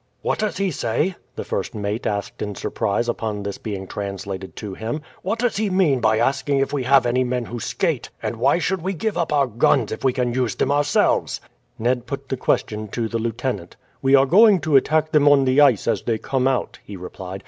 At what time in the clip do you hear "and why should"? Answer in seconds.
8.19-8.81